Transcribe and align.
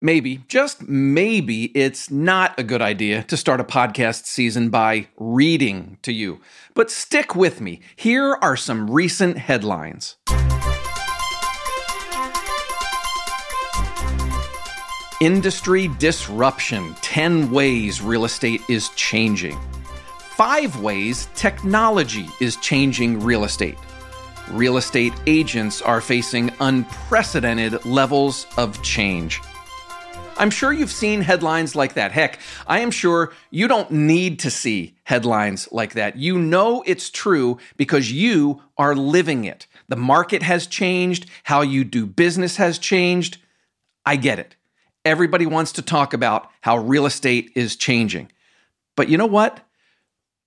Maybe, 0.00 0.44
just 0.46 0.88
maybe, 0.88 1.76
it's 1.76 2.08
not 2.08 2.56
a 2.56 2.62
good 2.62 2.80
idea 2.80 3.24
to 3.24 3.36
start 3.36 3.58
a 3.58 3.64
podcast 3.64 4.26
season 4.26 4.70
by 4.70 5.08
reading 5.16 5.98
to 6.02 6.12
you. 6.12 6.40
But 6.74 6.88
stick 6.88 7.34
with 7.34 7.60
me. 7.60 7.80
Here 7.96 8.38
are 8.40 8.56
some 8.56 8.88
recent 8.88 9.38
headlines. 9.38 10.14
Industry 15.20 15.88
disruption 15.98 16.94
10 17.00 17.50
ways 17.50 18.00
real 18.00 18.24
estate 18.24 18.60
is 18.68 18.90
changing. 18.90 19.58
Five 20.36 20.80
ways 20.80 21.28
technology 21.34 22.28
is 22.40 22.54
changing 22.58 23.18
real 23.18 23.42
estate. 23.42 23.78
Real 24.52 24.76
estate 24.76 25.12
agents 25.26 25.82
are 25.82 26.00
facing 26.00 26.52
unprecedented 26.60 27.84
levels 27.84 28.46
of 28.56 28.80
change. 28.84 29.40
I'm 30.38 30.50
sure 30.50 30.72
you've 30.72 30.92
seen 30.92 31.22
headlines 31.22 31.74
like 31.74 31.94
that. 31.94 32.12
Heck, 32.12 32.38
I 32.66 32.78
am 32.78 32.92
sure 32.92 33.32
you 33.50 33.66
don't 33.66 33.90
need 33.90 34.38
to 34.40 34.50
see 34.50 34.94
headlines 35.02 35.68
like 35.72 35.94
that. 35.94 36.16
You 36.16 36.38
know 36.38 36.84
it's 36.86 37.10
true 37.10 37.58
because 37.76 38.12
you 38.12 38.62
are 38.76 38.94
living 38.94 39.44
it. 39.44 39.66
The 39.88 39.96
market 39.96 40.44
has 40.44 40.68
changed, 40.68 41.26
how 41.42 41.62
you 41.62 41.82
do 41.82 42.06
business 42.06 42.56
has 42.56 42.78
changed. 42.78 43.38
I 44.06 44.14
get 44.14 44.38
it. 44.38 44.54
Everybody 45.04 45.44
wants 45.44 45.72
to 45.72 45.82
talk 45.82 46.14
about 46.14 46.48
how 46.60 46.78
real 46.78 47.04
estate 47.04 47.50
is 47.56 47.74
changing. 47.74 48.30
But 48.94 49.08
you 49.08 49.18
know 49.18 49.26
what? 49.26 49.60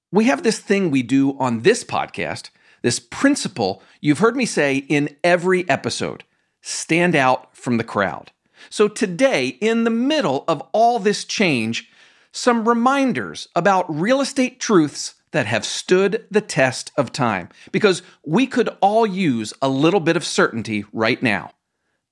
We 0.09 0.25
have 0.25 0.43
this 0.43 0.59
thing 0.59 0.89
we 0.89 1.03
do 1.03 1.37
on 1.37 1.61
this 1.61 1.83
podcast, 1.83 2.49
this 2.81 2.99
principle 2.99 3.83
you've 3.99 4.19
heard 4.19 4.37
me 4.37 4.45
say 4.45 4.77
in 4.77 5.17
every 5.21 5.67
episode 5.69 6.23
stand 6.61 7.13
out 7.15 7.53
from 7.55 7.77
the 7.77 7.83
crowd. 7.83 8.31
So, 8.69 8.87
today, 8.87 9.57
in 9.59 9.83
the 9.83 9.89
middle 9.89 10.43
of 10.47 10.61
all 10.71 10.99
this 10.99 11.25
change, 11.25 11.89
some 12.31 12.67
reminders 12.67 13.47
about 13.55 13.93
real 13.93 14.21
estate 14.21 14.59
truths 14.59 15.15
that 15.31 15.45
have 15.45 15.65
stood 15.65 16.25
the 16.29 16.41
test 16.41 16.91
of 16.97 17.11
time, 17.11 17.49
because 17.71 18.01
we 18.25 18.45
could 18.45 18.69
all 18.81 19.05
use 19.05 19.53
a 19.61 19.69
little 19.69 19.99
bit 19.99 20.15
of 20.17 20.25
certainty 20.25 20.85
right 20.93 21.21
now. 21.23 21.51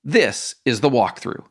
This 0.03 0.55
is 0.65 0.81
the 0.81 0.89
walkthrough. 0.89 1.43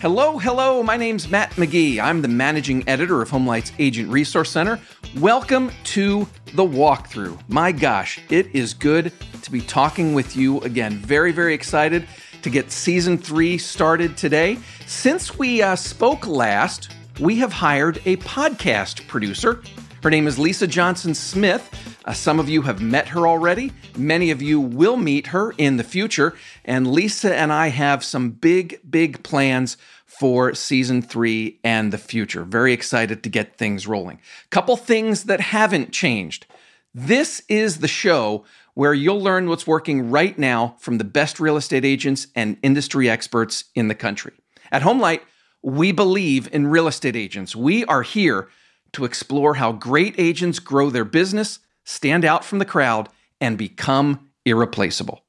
Hello, 0.00 0.38
hello. 0.38 0.80
My 0.84 0.96
name's 0.96 1.28
Matt 1.28 1.50
McGee. 1.54 1.98
I'm 1.98 2.22
the 2.22 2.28
managing 2.28 2.88
editor 2.88 3.20
of 3.20 3.30
Homelight's 3.30 3.72
Agent 3.80 4.08
Resource 4.10 4.48
Center. 4.48 4.78
Welcome 5.16 5.72
to 5.84 6.28
the 6.54 6.62
walkthrough. 6.62 7.40
My 7.48 7.72
gosh, 7.72 8.20
it 8.28 8.54
is 8.54 8.74
good 8.74 9.10
to 9.42 9.50
be 9.50 9.60
talking 9.60 10.12
with 10.12 10.36
you 10.36 10.60
again. 10.60 10.98
Very, 10.98 11.32
very 11.32 11.54
excited 11.54 12.06
to 12.42 12.50
get 12.50 12.70
season 12.70 13.18
three 13.18 13.58
started 13.58 14.16
today. 14.16 14.58
Since 14.86 15.36
we 15.36 15.62
uh, 15.62 15.74
spoke 15.76 16.26
last, 16.26 16.90
we 17.18 17.36
have 17.38 17.52
hired 17.52 17.96
a 18.04 18.18
podcast 18.18 19.08
producer. 19.08 19.62
Her 20.02 20.10
name 20.10 20.28
is 20.28 20.38
Lisa 20.38 20.66
Johnson 20.66 21.14
Smith. 21.14 21.87
Uh, 22.08 22.12
some 22.14 22.40
of 22.40 22.48
you 22.48 22.62
have 22.62 22.80
met 22.80 23.08
her 23.08 23.28
already. 23.28 23.70
Many 23.94 24.30
of 24.30 24.40
you 24.40 24.58
will 24.58 24.96
meet 24.96 25.26
her 25.26 25.52
in 25.58 25.76
the 25.76 25.84
future. 25.84 26.34
And 26.64 26.90
Lisa 26.90 27.36
and 27.36 27.52
I 27.52 27.68
have 27.68 28.02
some 28.02 28.30
big, 28.30 28.80
big 28.88 29.22
plans 29.22 29.76
for 30.06 30.54
season 30.54 31.02
three 31.02 31.60
and 31.62 31.92
the 31.92 31.98
future. 31.98 32.44
Very 32.44 32.72
excited 32.72 33.22
to 33.22 33.28
get 33.28 33.58
things 33.58 33.86
rolling. 33.86 34.20
Couple 34.48 34.74
things 34.74 35.24
that 35.24 35.40
haven't 35.40 35.92
changed. 35.92 36.46
This 36.94 37.42
is 37.46 37.80
the 37.80 37.88
show 37.88 38.42
where 38.72 38.94
you'll 38.94 39.20
learn 39.20 39.50
what's 39.50 39.66
working 39.66 40.10
right 40.10 40.38
now 40.38 40.76
from 40.78 40.96
the 40.96 41.04
best 41.04 41.38
real 41.38 41.58
estate 41.58 41.84
agents 41.84 42.28
and 42.34 42.56
industry 42.62 43.10
experts 43.10 43.64
in 43.74 43.88
the 43.88 43.94
country. 43.94 44.32
At 44.72 44.80
Homelight, 44.80 45.20
we 45.60 45.92
believe 45.92 46.48
in 46.54 46.68
real 46.68 46.88
estate 46.88 47.16
agents. 47.16 47.54
We 47.54 47.84
are 47.84 48.02
here 48.02 48.48
to 48.92 49.04
explore 49.04 49.56
how 49.56 49.72
great 49.72 50.14
agents 50.16 50.58
grow 50.58 50.88
their 50.88 51.04
business 51.04 51.58
stand 51.88 52.22
out 52.22 52.44
from 52.44 52.58
the 52.58 52.66
crowd, 52.66 53.08
and 53.40 53.56
become 53.56 54.28
irreplaceable. 54.44 55.22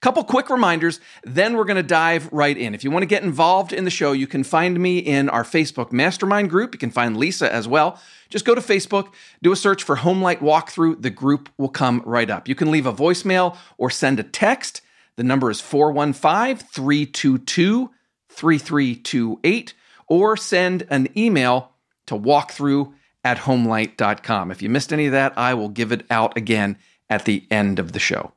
Couple 0.00 0.22
quick 0.22 0.48
reminders, 0.48 1.00
then 1.24 1.56
we're 1.56 1.64
going 1.64 1.76
to 1.76 1.82
dive 1.82 2.32
right 2.32 2.56
in. 2.56 2.72
If 2.72 2.84
you 2.84 2.90
want 2.90 3.02
to 3.02 3.06
get 3.06 3.24
involved 3.24 3.72
in 3.72 3.84
the 3.84 3.90
show, 3.90 4.12
you 4.12 4.28
can 4.28 4.44
find 4.44 4.78
me 4.78 4.98
in 4.98 5.28
our 5.28 5.42
Facebook 5.42 5.90
mastermind 5.90 6.50
group. 6.50 6.72
You 6.72 6.78
can 6.78 6.90
find 6.90 7.16
Lisa 7.16 7.52
as 7.52 7.66
well. 7.66 7.98
Just 8.28 8.44
go 8.44 8.54
to 8.54 8.60
Facebook, 8.60 9.12
do 9.42 9.50
a 9.50 9.56
search 9.56 9.82
for 9.82 9.96
Homelight 9.96 10.38
Walkthrough. 10.38 11.02
The 11.02 11.10
group 11.10 11.48
will 11.56 11.68
come 11.68 12.02
right 12.04 12.30
up. 12.30 12.46
You 12.46 12.54
can 12.54 12.70
leave 12.70 12.86
a 12.86 12.92
voicemail 12.92 13.56
or 13.76 13.90
send 13.90 14.20
a 14.20 14.22
text. 14.22 14.82
The 15.16 15.24
number 15.24 15.50
is 15.50 15.60
415 15.60 16.64
322 16.68 17.90
3328, 18.28 19.74
or 20.06 20.36
send 20.36 20.86
an 20.90 21.08
email 21.16 21.72
to 22.06 22.14
walkthrough 22.14 22.92
at 23.28 23.36
homelight.com. 23.36 24.50
If 24.50 24.62
you 24.62 24.70
missed 24.70 24.90
any 24.90 25.04
of 25.04 25.12
that, 25.12 25.36
I 25.36 25.52
will 25.52 25.68
give 25.68 25.92
it 25.92 26.06
out 26.08 26.34
again 26.38 26.78
at 27.10 27.26
the 27.26 27.46
end 27.50 27.78
of 27.78 27.92
the 27.92 27.98
show. 27.98 28.32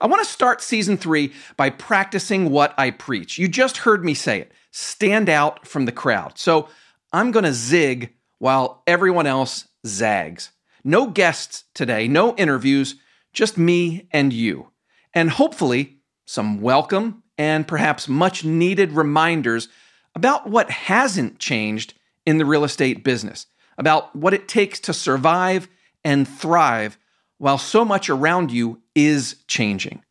I 0.00 0.06
want 0.06 0.24
to 0.24 0.30
start 0.30 0.62
season 0.62 0.96
three 0.96 1.32
by 1.56 1.70
practicing 1.70 2.50
what 2.50 2.72
I 2.78 2.92
preach. 2.92 3.36
You 3.36 3.48
just 3.48 3.78
heard 3.78 4.04
me 4.04 4.14
say 4.14 4.38
it 4.38 4.52
stand 4.70 5.28
out 5.28 5.66
from 5.66 5.86
the 5.86 5.92
crowd. 5.92 6.38
So 6.38 6.68
I'm 7.12 7.32
going 7.32 7.44
to 7.44 7.52
zig 7.52 8.14
while 8.38 8.84
everyone 8.86 9.26
else 9.26 9.66
zags. 9.84 10.52
No 10.84 11.08
guests 11.08 11.64
today, 11.74 12.06
no 12.06 12.36
interviews, 12.36 12.94
just 13.32 13.58
me 13.58 14.06
and 14.12 14.32
you. 14.32 14.68
And 15.14 15.30
hopefully, 15.30 15.98
some 16.26 16.60
welcome 16.60 17.24
and 17.36 17.66
perhaps 17.66 18.08
much 18.08 18.44
needed 18.44 18.92
reminders 18.92 19.68
about 20.14 20.48
what 20.48 20.70
hasn't 20.70 21.40
changed 21.40 21.94
in 22.24 22.38
the 22.38 22.44
real 22.44 22.62
estate 22.62 23.02
business 23.02 23.46
about 23.82 24.14
what 24.14 24.32
it 24.32 24.46
takes 24.46 24.78
to 24.78 24.94
survive 24.94 25.66
and 26.04 26.28
thrive 26.28 26.96
while 27.38 27.58
so 27.58 27.84
much 27.84 28.08
around 28.08 28.52
you 28.52 28.80
is 28.94 29.34
changing. 29.48 30.04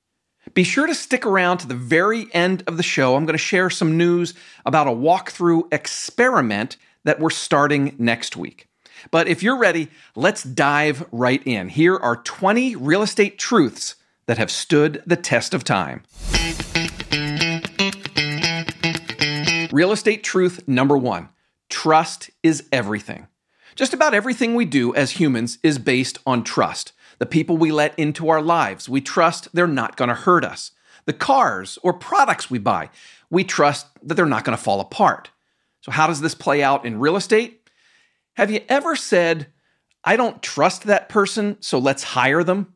Be 0.53 0.65
sure 0.65 0.87
to 0.87 0.93
stick 0.93 1.25
around 1.25 1.59
to 1.59 1.67
the 1.69 1.73
very 1.73 2.27
end 2.33 2.65
of 2.67 2.75
the 2.75 2.83
show. 2.83 3.15
I'm 3.15 3.25
going 3.25 3.33
to 3.33 3.37
share 3.37 3.69
some 3.69 3.95
news 3.95 4.33
about 4.65 4.87
a 4.87 4.91
walkthrough 4.91 5.73
experiment 5.73 6.75
that 7.05 7.21
we're 7.21 7.29
starting 7.29 7.95
next 7.97 8.35
week. 8.35 8.67
But 9.09 9.29
if 9.29 9.41
you're 9.41 9.57
ready, 9.57 9.87
let's 10.17 10.43
dive 10.43 11.07
right 11.13 11.41
in. 11.47 11.69
Here 11.69 11.95
are 11.95 12.17
20 12.17 12.75
real 12.75 13.03
estate 13.03 13.39
truths 13.39 13.95
that 14.25 14.37
have 14.37 14.51
stood 14.51 15.01
the 15.05 15.15
test 15.15 15.53
of 15.53 15.63
time. 15.63 16.03
Real 19.71 19.93
estate 19.93 20.25
truth 20.25 20.67
number 20.67 20.97
one 20.97 21.29
trust 21.69 22.29
is 22.43 22.67
everything. 22.73 23.27
Just 23.75 23.93
about 23.93 24.13
everything 24.13 24.55
we 24.55 24.65
do 24.65 24.93
as 24.95 25.11
humans 25.11 25.57
is 25.63 25.79
based 25.79 26.19
on 26.25 26.43
trust. 26.43 26.93
The 27.19 27.25
people 27.25 27.57
we 27.57 27.71
let 27.71 27.97
into 27.97 28.29
our 28.29 28.41
lives, 28.41 28.89
we 28.89 29.01
trust 29.01 29.47
they're 29.53 29.67
not 29.67 29.95
going 29.95 30.09
to 30.09 30.15
hurt 30.15 30.43
us. 30.43 30.71
The 31.05 31.13
cars 31.13 31.77
or 31.83 31.93
products 31.93 32.49
we 32.49 32.59
buy, 32.59 32.89
we 33.29 33.43
trust 33.43 33.87
that 34.03 34.15
they're 34.15 34.25
not 34.25 34.43
going 34.43 34.57
to 34.57 34.63
fall 34.63 34.79
apart. 34.79 35.29
So, 35.81 35.91
how 35.91 36.07
does 36.07 36.21
this 36.21 36.35
play 36.35 36.61
out 36.61 36.85
in 36.85 36.99
real 36.99 37.15
estate? 37.15 37.67
Have 38.35 38.51
you 38.51 38.61
ever 38.69 38.95
said, 38.95 39.47
I 40.03 40.15
don't 40.15 40.43
trust 40.43 40.83
that 40.83 41.09
person, 41.09 41.57
so 41.59 41.79
let's 41.79 42.03
hire 42.03 42.43
them? 42.43 42.73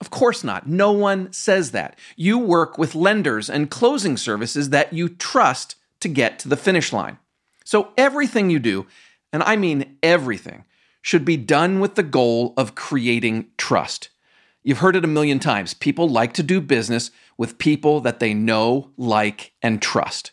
Of 0.00 0.10
course 0.10 0.42
not. 0.42 0.66
No 0.66 0.92
one 0.92 1.32
says 1.32 1.70
that. 1.70 1.98
You 2.16 2.38
work 2.38 2.76
with 2.76 2.94
lenders 2.94 3.48
and 3.48 3.70
closing 3.70 4.16
services 4.16 4.70
that 4.70 4.92
you 4.92 5.08
trust 5.08 5.76
to 6.00 6.08
get 6.08 6.38
to 6.40 6.48
the 6.48 6.56
finish 6.56 6.92
line. 6.92 7.18
So, 7.64 7.92
everything 7.96 8.50
you 8.50 8.58
do 8.58 8.86
and 9.34 9.42
I 9.42 9.56
mean 9.56 9.96
everything, 10.00 10.64
should 11.02 11.24
be 11.24 11.36
done 11.36 11.80
with 11.80 11.96
the 11.96 12.04
goal 12.04 12.54
of 12.56 12.76
creating 12.76 13.48
trust. 13.58 14.08
You've 14.62 14.78
heard 14.78 14.94
it 14.94 15.04
a 15.04 15.08
million 15.08 15.40
times. 15.40 15.74
People 15.74 16.08
like 16.08 16.32
to 16.34 16.42
do 16.44 16.60
business 16.60 17.10
with 17.36 17.58
people 17.58 18.00
that 18.02 18.20
they 18.20 18.32
know, 18.32 18.92
like, 18.96 19.52
and 19.60 19.82
trust. 19.82 20.30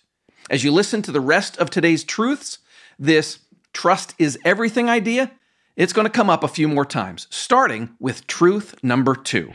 As 0.51 0.63
you 0.63 0.71
listen 0.71 1.01
to 1.01 1.11
the 1.11 1.19
rest 1.19 1.57
of 1.57 1.71
today's 1.71 2.03
truths, 2.03 2.59
this 2.99 3.39
trust 3.73 4.13
is 4.19 4.37
everything 4.45 4.87
idea, 4.87 5.31
it's 5.75 5.93
going 5.93 6.05
to 6.05 6.11
come 6.11 6.29
up 6.29 6.43
a 6.43 6.47
few 6.47 6.67
more 6.67 6.85
times, 6.85 7.25
starting 7.31 7.89
with 7.99 8.27
truth 8.27 8.75
number 8.83 9.15
two. 9.15 9.51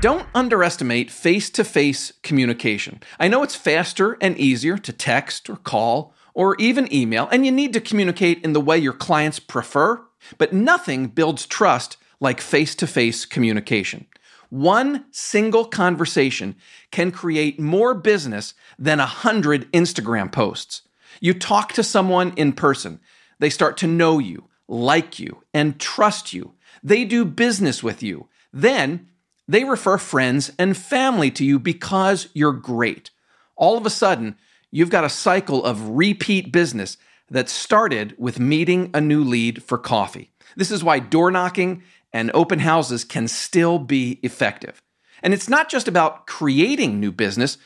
Don't 0.00 0.28
underestimate 0.34 1.10
face 1.10 1.48
to 1.50 1.64
face 1.64 2.12
communication. 2.22 3.00
I 3.18 3.28
know 3.28 3.42
it's 3.42 3.56
faster 3.56 4.18
and 4.20 4.36
easier 4.36 4.76
to 4.76 4.92
text 4.92 5.48
or 5.48 5.56
call 5.56 6.12
or 6.34 6.56
even 6.56 6.92
email, 6.92 7.28
and 7.30 7.44
you 7.44 7.52
need 7.52 7.72
to 7.72 7.80
communicate 7.80 8.42
in 8.44 8.52
the 8.52 8.60
way 8.60 8.78
your 8.78 8.92
clients 8.92 9.38
prefer, 9.38 10.02
but 10.38 10.52
nothing 10.52 11.08
builds 11.08 11.46
trust 11.46 11.96
like 12.20 12.40
face 12.40 12.74
to 12.76 12.86
face 12.86 13.24
communication. 13.24 14.06
One 14.48 15.06
single 15.10 15.64
conversation 15.64 16.56
can 16.90 17.10
create 17.10 17.58
more 17.58 17.94
business 17.94 18.54
than 18.78 19.00
a 19.00 19.06
hundred 19.06 19.70
Instagram 19.72 20.30
posts. 20.30 20.82
You 21.20 21.34
talk 21.34 21.72
to 21.72 21.82
someone 21.82 22.32
in 22.36 22.52
person, 22.52 23.00
they 23.38 23.50
start 23.50 23.76
to 23.78 23.86
know 23.86 24.18
you, 24.18 24.48
like 24.68 25.18
you, 25.18 25.42
and 25.52 25.80
trust 25.80 26.32
you. 26.32 26.52
They 26.82 27.04
do 27.04 27.24
business 27.24 27.82
with 27.82 28.02
you. 28.02 28.28
Then 28.52 29.08
they 29.48 29.64
refer 29.64 29.98
friends 29.98 30.52
and 30.58 30.76
family 30.76 31.30
to 31.32 31.44
you 31.44 31.58
because 31.58 32.28
you're 32.34 32.52
great. 32.52 33.10
All 33.56 33.76
of 33.76 33.86
a 33.86 33.90
sudden, 33.90 34.36
you've 34.72 34.90
got 34.90 35.04
a 35.04 35.08
cycle 35.08 35.64
of 35.64 35.90
repeat 35.90 36.50
business 36.50 36.96
that 37.30 37.48
started 37.48 38.16
with 38.18 38.40
meeting 38.40 38.90
a 38.92 39.00
new 39.00 39.22
lead 39.22 39.62
for 39.62 39.78
coffee. 39.78 40.32
This 40.56 40.72
is 40.72 40.82
why 40.82 40.98
door 40.98 41.30
knocking 41.30 41.84
and 42.12 42.30
open 42.34 42.58
houses 42.58 43.04
can 43.04 43.28
still 43.28 43.78
be 43.78 44.18
effective. 44.22 44.82
And 45.22 45.32
it's 45.32 45.48
not 45.48 45.68
just 45.70 45.86
about 45.86 46.26
creating 46.26 46.98
new 46.98 47.12
business, 47.12 47.58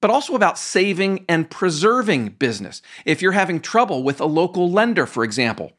but 0.00 0.10
also 0.10 0.34
about 0.34 0.58
saving 0.58 1.24
and 1.28 1.50
preserving 1.50 2.30
business. 2.30 2.82
If 3.04 3.22
you're 3.22 3.32
having 3.32 3.60
trouble 3.60 4.02
with 4.02 4.20
a 4.20 4.26
local 4.26 4.70
lender, 4.70 5.06
for 5.06 5.22
example, 5.22 5.72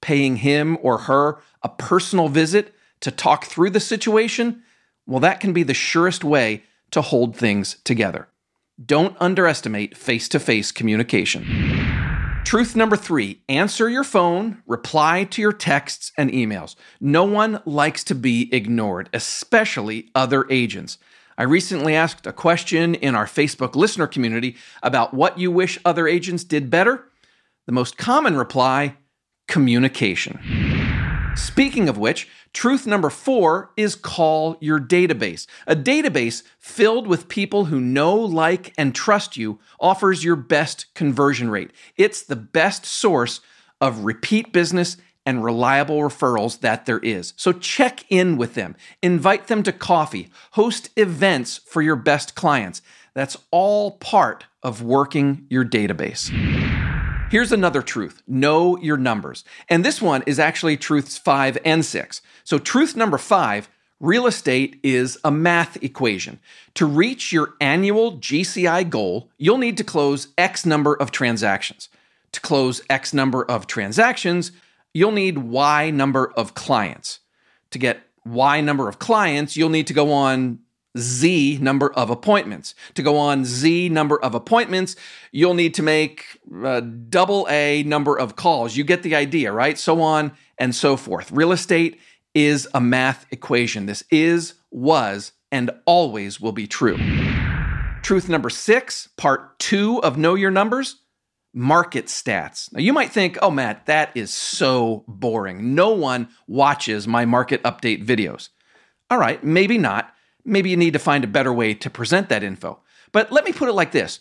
paying 0.00 0.36
him 0.36 0.76
or 0.82 0.98
her 0.98 1.38
a 1.62 1.68
personal 1.68 2.28
visit 2.28 2.74
to 3.00 3.10
talk 3.10 3.44
through 3.44 3.70
the 3.70 3.80
situation, 3.80 4.62
well, 5.06 5.20
that 5.20 5.40
can 5.40 5.52
be 5.52 5.62
the 5.62 5.74
surest 5.74 6.24
way 6.24 6.64
to 6.90 7.00
hold 7.00 7.36
things 7.36 7.76
together. 7.84 8.28
Don't 8.84 9.16
underestimate 9.20 9.96
face 9.96 10.28
to 10.28 10.38
face 10.38 10.70
communication. 10.70 11.46
Truth 12.44 12.76
number 12.76 12.94
three 12.94 13.40
answer 13.48 13.88
your 13.88 14.04
phone, 14.04 14.62
reply 14.66 15.24
to 15.24 15.40
your 15.40 15.54
texts 15.54 16.12
and 16.18 16.30
emails. 16.30 16.76
No 17.00 17.24
one 17.24 17.62
likes 17.64 18.04
to 18.04 18.14
be 18.14 18.54
ignored, 18.54 19.08
especially 19.14 20.10
other 20.14 20.46
agents. 20.50 20.98
I 21.38 21.44
recently 21.44 21.94
asked 21.94 22.26
a 22.26 22.34
question 22.34 22.94
in 22.94 23.14
our 23.14 23.24
Facebook 23.24 23.74
listener 23.74 24.06
community 24.06 24.56
about 24.82 25.14
what 25.14 25.38
you 25.38 25.50
wish 25.50 25.78
other 25.86 26.06
agents 26.06 26.44
did 26.44 26.68
better. 26.68 27.06
The 27.64 27.72
most 27.72 27.96
common 27.96 28.36
reply 28.36 28.98
communication. 29.48 30.65
Speaking 31.36 31.88
of 31.88 31.98
which, 31.98 32.28
truth 32.52 32.86
number 32.86 33.10
four 33.10 33.70
is 33.76 33.94
call 33.94 34.56
your 34.60 34.80
database. 34.80 35.46
A 35.66 35.76
database 35.76 36.42
filled 36.58 37.06
with 37.06 37.28
people 37.28 37.66
who 37.66 37.80
know, 37.80 38.14
like, 38.14 38.72
and 38.78 38.94
trust 38.94 39.36
you 39.36 39.58
offers 39.78 40.24
your 40.24 40.36
best 40.36 40.92
conversion 40.94 41.50
rate. 41.50 41.70
It's 41.96 42.22
the 42.22 42.36
best 42.36 42.84
source 42.84 43.40
of 43.80 44.04
repeat 44.04 44.52
business 44.52 44.96
and 45.26 45.44
reliable 45.44 45.98
referrals 45.98 46.60
that 46.60 46.86
there 46.86 47.00
is. 47.00 47.34
So 47.36 47.52
check 47.52 48.04
in 48.08 48.36
with 48.36 48.54
them, 48.54 48.76
invite 49.02 49.48
them 49.48 49.62
to 49.64 49.72
coffee, 49.72 50.30
host 50.52 50.90
events 50.96 51.58
for 51.58 51.82
your 51.82 51.96
best 51.96 52.34
clients. 52.34 52.80
That's 53.12 53.36
all 53.50 53.92
part 53.92 54.44
of 54.62 54.82
working 54.82 55.46
your 55.50 55.64
database. 55.64 56.30
Here's 57.28 57.50
another 57.50 57.82
truth 57.82 58.22
know 58.28 58.78
your 58.78 58.96
numbers. 58.96 59.44
And 59.68 59.84
this 59.84 60.00
one 60.00 60.22
is 60.26 60.38
actually 60.38 60.76
truths 60.76 61.18
five 61.18 61.58
and 61.64 61.84
six. 61.84 62.22
So, 62.44 62.58
truth 62.58 62.94
number 62.94 63.18
five 63.18 63.68
real 63.98 64.28
estate 64.28 64.78
is 64.84 65.18
a 65.24 65.30
math 65.32 65.82
equation. 65.82 66.38
To 66.74 66.86
reach 66.86 67.32
your 67.32 67.54
annual 67.60 68.18
GCI 68.18 68.88
goal, 68.90 69.28
you'll 69.38 69.58
need 69.58 69.76
to 69.78 69.84
close 69.84 70.28
X 70.38 70.64
number 70.64 70.94
of 70.94 71.10
transactions. 71.10 71.88
To 72.30 72.40
close 72.40 72.80
X 72.88 73.12
number 73.12 73.44
of 73.44 73.66
transactions, 73.66 74.52
you'll 74.94 75.12
need 75.12 75.38
Y 75.38 75.90
number 75.90 76.32
of 76.36 76.54
clients. 76.54 77.18
To 77.72 77.78
get 77.78 78.02
Y 78.24 78.60
number 78.60 78.88
of 78.88 79.00
clients, 79.00 79.56
you'll 79.56 79.70
need 79.70 79.88
to 79.88 79.94
go 79.94 80.12
on 80.12 80.60
Z 80.96 81.58
number 81.60 81.92
of 81.92 82.10
appointments. 82.10 82.74
To 82.94 83.02
go 83.02 83.16
on 83.16 83.44
Z 83.44 83.88
number 83.88 84.20
of 84.22 84.34
appointments, 84.34 84.96
you'll 85.32 85.54
need 85.54 85.74
to 85.74 85.82
make 85.82 86.40
a 86.64 86.80
double 86.80 87.46
A 87.50 87.82
number 87.84 88.18
of 88.18 88.36
calls. 88.36 88.76
You 88.76 88.84
get 88.84 89.02
the 89.02 89.14
idea, 89.14 89.52
right? 89.52 89.78
So 89.78 90.00
on 90.00 90.32
and 90.58 90.74
so 90.74 90.96
forth. 90.96 91.30
Real 91.32 91.52
estate 91.52 92.00
is 92.34 92.68
a 92.74 92.80
math 92.80 93.26
equation. 93.30 93.86
This 93.86 94.04
is, 94.10 94.54
was, 94.70 95.32
and 95.50 95.70
always 95.86 96.40
will 96.40 96.52
be 96.52 96.66
true. 96.66 96.98
Truth 98.02 98.28
number 98.28 98.50
six, 98.50 99.08
part 99.16 99.58
two 99.58 100.02
of 100.02 100.16
Know 100.16 100.34
Your 100.34 100.50
Numbers 100.50 100.96
market 101.56 102.04
stats. 102.06 102.70
Now, 102.70 102.80
you 102.80 102.92
might 102.92 103.10
think, 103.10 103.38
oh, 103.40 103.50
Matt, 103.50 103.86
that 103.86 104.10
is 104.14 104.30
so 104.30 105.04
boring. 105.08 105.74
No 105.74 105.88
one 105.90 106.28
watches 106.46 107.08
my 107.08 107.24
market 107.24 107.62
update 107.62 108.04
videos. 108.04 108.50
All 109.08 109.18
right, 109.18 109.42
maybe 109.42 109.78
not 109.78 110.12
maybe 110.46 110.70
you 110.70 110.76
need 110.76 110.92
to 110.92 110.98
find 110.98 111.24
a 111.24 111.28
better 111.28 111.52
way 111.52 111.74
to 111.74 111.90
present 111.90 112.28
that 112.28 112.42
info. 112.42 112.80
But 113.12 113.32
let 113.32 113.44
me 113.44 113.52
put 113.52 113.68
it 113.68 113.72
like 113.72 113.92
this 113.92 114.20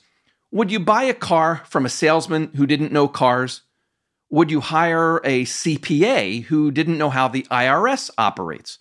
Would 0.52 0.72
you 0.72 0.80
buy 0.80 1.04
a 1.04 1.14
car 1.14 1.62
from 1.66 1.86
a 1.86 1.90
salesman 1.90 2.52
who 2.56 2.66
didn't 2.66 2.92
know 2.92 3.08
cars? 3.08 3.62
Would 4.32 4.50
you 4.52 4.60
hire 4.60 5.18
a 5.24 5.46
CPA 5.46 6.46
who 6.46 6.72
didn't 6.72 6.98
know 6.98 7.12
how 7.12 7.28
the 7.28 7.44
IRS 7.44 8.10
operates? 8.18 8.80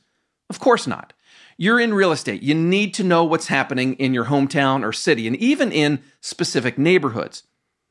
Of 0.48 0.58
course 0.58 0.86
not. 0.86 1.12
You're 1.56 1.78
in 1.78 1.94
real 1.94 2.12
estate. 2.12 2.42
You 2.42 2.54
need 2.54 2.94
to 2.94 3.04
know 3.04 3.24
what's 3.24 3.46
happening 3.46 3.94
in 3.94 4.14
your 4.14 4.24
hometown 4.24 4.82
or 4.82 4.92
city 4.92 5.26
and 5.26 5.36
even 5.36 5.70
in 5.70 6.02
specific 6.20 6.78
neighborhoods. 6.78 7.44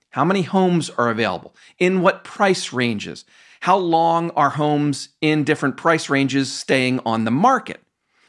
How 0.09 0.25
many 0.25 0.41
homes 0.41 0.89
are 0.91 1.09
available? 1.09 1.56
In 1.79 2.01
what 2.01 2.23
price 2.23 2.73
ranges? 2.73 3.23
How 3.61 3.77
long 3.77 4.31
are 4.31 4.49
homes 4.49 5.09
in 5.21 5.44
different 5.44 5.77
price 5.77 6.09
ranges 6.09 6.51
staying 6.51 6.99
on 7.06 7.23
the 7.23 7.31
market? 7.31 7.82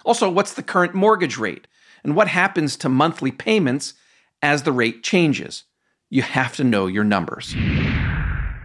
Also, 0.04 0.30
what's 0.30 0.54
the 0.54 0.62
current 0.62 0.94
mortgage 0.94 1.38
rate? 1.38 1.66
And 2.02 2.14
what 2.14 2.28
happens 2.28 2.76
to 2.76 2.88
monthly 2.88 3.30
payments 3.30 3.94
as 4.42 4.62
the 4.62 4.72
rate 4.72 5.02
changes? 5.02 5.64
You 6.10 6.22
have 6.22 6.54
to 6.56 6.64
know 6.64 6.86
your 6.86 7.04
numbers. 7.04 7.54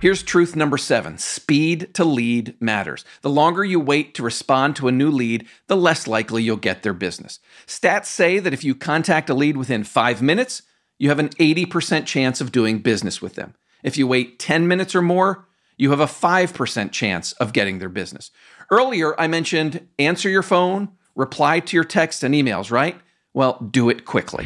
Here's 0.02 0.24
truth 0.24 0.56
number 0.56 0.78
seven 0.78 1.18
speed 1.18 1.94
to 1.96 2.06
lead 2.06 2.56
matters. 2.62 3.04
The 3.22 3.30
longer 3.30 3.66
you 3.66 3.80
wait 3.80 4.14
to 4.16 4.24
respond 4.24 4.78
to 4.78 4.88
a 4.88 4.94
new 4.94 5.12
lead, 5.12 5.46
the 5.68 5.76
less 5.76 6.08
likely 6.08 6.44
you'll 6.44 6.58
get 6.58 6.84
their 6.84 6.94
business. 6.94 7.40
Stats 7.68 8.06
say 8.06 8.40
that 8.40 8.54
if 8.54 8.64
you 8.64 8.76
contact 8.76 9.30
a 9.30 9.34
lead 9.34 9.58
within 9.58 9.84
five 9.84 10.22
minutes, 10.22 10.62
you 10.98 11.10
have 11.10 11.20
an 11.20 11.30
80% 11.30 12.06
chance 12.06 12.40
of 12.40 12.52
doing 12.52 12.80
business 12.80 13.22
with 13.22 13.36
them. 13.36 13.56
If 13.84 13.98
you 13.98 14.08
wait 14.08 14.40
10 14.40 14.68
minutes 14.68 14.96
or 14.96 15.02
more, 15.02 15.48
you 15.78 15.90
have 15.92 16.02
a 16.02 16.06
5% 16.06 16.92
chance 16.92 17.32
of 17.34 17.54
getting 17.54 17.80
their 17.80 17.90
business. 17.90 18.32
Earlier, 18.70 19.20
I 19.20 19.28
mentioned 19.28 19.88
answer 19.98 20.30
your 20.30 20.44
phone, 20.44 20.90
reply 21.16 21.60
to 21.60 21.78
your 21.78 21.84
texts 21.84 22.24
and 22.24 22.34
emails, 22.34 22.72
right? 22.72 23.00
Well, 23.34 23.58
do 23.72 23.90
it 23.90 24.06
quickly. 24.06 24.46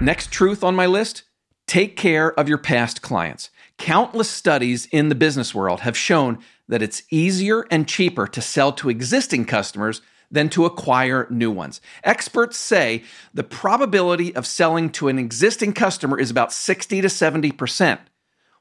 Next 0.00 0.30
truth 0.30 0.64
on 0.64 0.74
my 0.74 0.86
list 0.86 1.24
take 1.66 1.96
care 1.96 2.38
of 2.38 2.48
your 2.48 2.58
past 2.58 3.00
clients. 3.02 3.50
Countless 3.78 4.28
studies 4.30 4.86
in 4.86 5.08
the 5.08 5.14
business 5.14 5.54
world 5.54 5.80
have 5.80 5.96
shown 5.96 6.38
that 6.68 6.82
it's 6.82 7.02
easier 7.10 7.66
and 7.70 7.88
cheaper 7.88 8.26
to 8.26 8.40
sell 8.40 8.72
to 8.72 8.90
existing 8.90 9.44
customers 9.44 10.02
than 10.30 10.48
to 10.50 10.64
acquire 10.64 11.26
new 11.30 11.50
ones. 11.50 11.80
Experts 12.02 12.58
say 12.58 13.02
the 13.32 13.44
probability 13.44 14.34
of 14.34 14.46
selling 14.46 14.90
to 14.90 15.08
an 15.08 15.18
existing 15.18 15.72
customer 15.72 16.18
is 16.18 16.30
about 16.30 16.52
60 16.52 17.00
to 17.00 17.08
70%, 17.08 17.98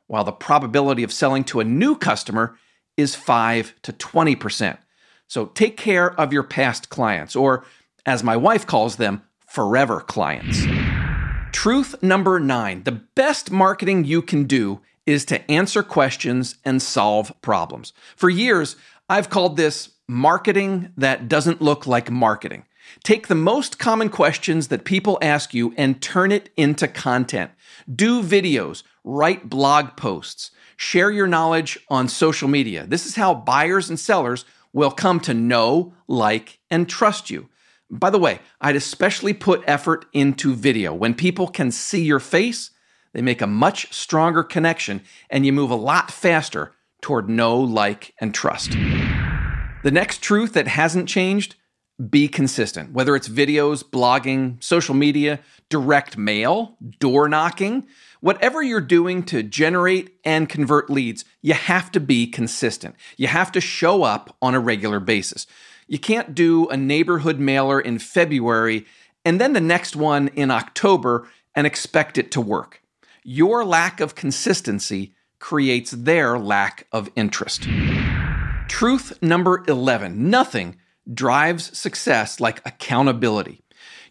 while 0.08 0.24
the 0.24 0.32
probability 0.32 1.04
of 1.04 1.12
selling 1.12 1.44
to 1.46 1.60
a 1.60 1.64
new 1.64 1.96
customer 1.96 2.58
is 2.96 3.16
5 3.16 3.74
to 3.84 3.94
20%. 3.94 4.78
So 5.28 5.48
take 5.48 5.78
care 5.78 6.14
of 6.20 6.34
your 6.34 6.44
past 6.44 6.90
clients, 6.90 7.36
or 7.36 7.66
as 8.06 8.24
my 8.24 8.38
wife 8.38 8.68
calls 8.68 8.98
them, 8.98 9.24
forever 9.48 10.02
clients. 10.02 10.64
Truth 11.52 12.02
number 12.02 12.40
nine 12.40 12.84
the 12.84 12.92
best 12.92 13.52
marketing 13.52 14.04
you 14.04 14.22
can 14.22 14.46
do 14.46 14.82
is 15.06 15.26
to 15.26 15.52
answer 15.52 15.84
questions 15.84 16.56
and 16.66 16.82
solve 16.82 17.34
problems. 17.42 17.94
For 18.16 18.30
years, 18.30 18.76
I've 19.10 19.30
called 19.30 19.58
this 19.58 19.92
marketing 20.08 20.92
that 20.98 21.28
doesn't 21.28 21.62
look 21.62 21.86
like 21.86 22.10
marketing. 22.10 22.66
Take 23.04 23.28
the 23.28 23.36
most 23.36 23.80
common 23.80 24.10
questions 24.10 24.68
that 24.68 24.86
people 24.86 25.18
ask 25.22 25.54
you 25.54 25.74
and 25.78 26.02
turn 26.02 26.32
it 26.32 26.50
into 26.58 26.88
content. 26.88 27.52
Do 27.94 28.22
videos, 28.22 28.84
write 29.04 29.50
blog 29.50 29.96
posts, 29.96 30.52
share 30.78 31.12
your 31.12 31.28
knowledge 31.28 31.80
on 31.90 32.08
social 32.08 32.48
media. 32.48 32.86
This 32.86 33.06
is 33.06 33.16
how 33.16 33.34
buyers 33.34 33.90
and 33.90 34.00
sellers 34.00 34.46
will 34.74 34.92
come 34.92 35.20
to 35.22 35.34
know, 35.34 35.94
like, 36.08 36.60
and 36.70 36.90
trust 36.90 37.30
you. 37.30 37.50
By 37.90 38.10
the 38.10 38.20
way, 38.20 38.40
I'd 38.60 38.76
especially 38.76 39.34
put 39.34 39.64
effort 39.68 40.06
into 40.14 40.56
video. 40.56 40.94
When 40.94 41.14
people 41.14 41.48
can 41.48 41.72
see 41.72 42.04
your 42.04 42.20
face, 42.20 42.72
they 43.14 43.22
make 43.22 43.42
a 43.42 43.48
much 43.48 43.94
stronger 43.94 44.44
connection 44.44 45.02
and 45.30 45.46
you 45.46 45.54
move 45.54 45.70
a 45.70 45.76
lot 45.76 46.10
faster 46.10 46.74
toward 47.02 47.30
know, 47.30 47.60
like, 47.60 48.14
and 48.20 48.34
trust. 48.34 48.72
The 49.84 49.92
next 49.92 50.24
truth 50.24 50.54
that 50.54 50.68
hasn't 50.68 51.08
changed 51.08 51.56
be 52.10 52.28
consistent. 52.28 52.92
Whether 52.92 53.16
it's 53.16 53.30
videos, 53.30 53.84
blogging, 53.84 54.64
social 54.64 54.96
media, 54.96 55.40
direct 55.70 56.18
mail, 56.18 56.78
door 57.00 57.30
knocking, 57.30 57.86
whatever 58.24 58.64
you're 58.64 58.80
doing 58.80 59.22
to 59.22 59.44
generate 59.44 60.18
and 60.24 60.48
convert 60.48 60.90
leads, 60.90 61.26
you 61.42 61.54
have 61.54 61.92
to 61.92 62.00
be 62.00 62.26
consistent. 62.26 62.96
You 63.18 63.28
have 63.28 63.52
to 63.52 63.60
show 63.60 64.04
up 64.04 64.34
on 64.42 64.56
a 64.56 64.62
regular 64.62 65.02
basis. 65.02 65.46
You 65.88 66.00
can't 66.00 66.34
do 66.34 66.70
a 66.70 66.78
neighborhood 66.78 67.38
mailer 67.38 67.82
in 67.82 68.00
February 68.00 68.86
and 69.26 69.42
then 69.42 69.52
the 69.52 69.60
next 69.60 69.98
one 69.98 70.30
in 70.30 70.52
October 70.52 71.28
and 71.54 71.68
expect 71.68 72.18
it 72.18 72.32
to 72.32 72.40
work. 72.40 72.82
Your 73.26 73.66
lack 73.66 74.00
of 74.00 74.16
consistency 74.16 75.14
creates 75.40 75.92
their 75.92 76.40
lack 76.40 76.88
of 76.94 77.10
interest. 77.18 77.68
Truth 78.70 79.22
number 79.22 79.66
11 79.68 80.30
nothing 80.30 80.78
drives 81.14 81.78
success 81.78 82.40
like 82.40 82.66
accountability. 82.66 83.63